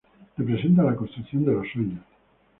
Representa 0.35 0.81
la 0.81 0.95
construcción 0.95 1.45
de 1.45 1.51
los 1.53 1.69
sueños. 1.71 2.01